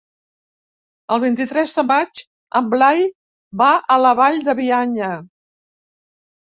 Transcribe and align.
El 1.15 1.21
vint-i-tres 1.23 1.75
de 1.81 1.85
maig 1.91 2.21
en 2.61 2.73
Blai 2.73 3.07
va 3.63 3.69
a 3.97 4.01
la 4.07 4.17
Vall 4.23 4.43
de 4.51 4.59
Bianya. 4.63 5.13